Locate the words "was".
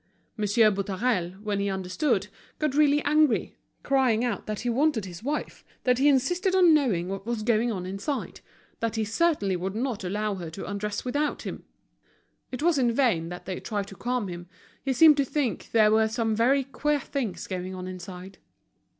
7.27-7.43, 12.63-12.79